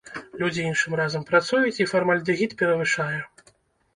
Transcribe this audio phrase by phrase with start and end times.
[0.43, 3.19] Людзі іншым разам працуюць, і фармальдэгід перавышае.